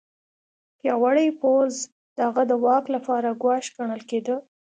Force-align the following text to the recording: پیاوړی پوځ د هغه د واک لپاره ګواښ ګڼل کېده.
پیاوړی 0.79 1.27
پوځ 1.41 1.73
د 2.15 2.17
هغه 2.27 2.43
د 2.47 2.53
واک 2.65 2.85
لپاره 2.95 3.37
ګواښ 3.41 3.65
ګڼل 3.77 4.01
کېده. 4.09 4.35